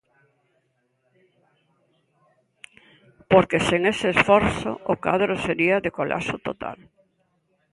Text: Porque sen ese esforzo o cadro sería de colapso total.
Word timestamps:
Porque 3.31 3.57
sen 3.67 3.83
ese 3.93 4.07
esforzo 4.15 4.71
o 4.91 4.93
cadro 5.05 5.33
sería 5.45 5.83
de 5.85 5.91
colapso 5.99 6.35
total. 6.47 6.77